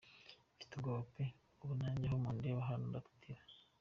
Mfite 0.55 0.71
ubwoba 0.73 1.01
pe, 1.13 1.25
ubu 1.61 1.73
nanjye 1.79 2.05
aho 2.07 2.17
mundeba 2.23 2.67
hano 2.69 2.83
ndatitira. 2.91 3.41